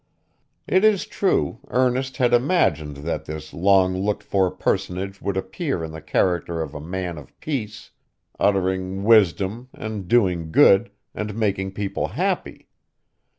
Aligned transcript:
It 0.65 0.83
is 0.83 1.05
true, 1.05 1.59
Ernest 1.67 2.17
had 2.17 2.33
imagined 2.33 2.97
that 3.05 3.25
this 3.25 3.53
long 3.53 3.95
looked 3.95 4.23
for 4.23 4.49
personage 4.49 5.21
would 5.21 5.37
appear 5.37 5.83
in 5.83 5.91
the 5.91 6.01
character 6.01 6.59
of 6.59 6.73
a 6.73 6.81
man 6.81 7.19
of 7.19 7.39
peace, 7.39 7.91
uttering 8.39 9.03
wisdom, 9.03 9.69
and 9.75 10.07
doing 10.07 10.51
good, 10.51 10.89
and 11.13 11.35
making 11.35 11.73
people 11.73 12.07
happy. 12.07 12.67